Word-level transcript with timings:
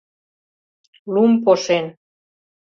Лум 1.13 1.31
пошен. 1.43 1.85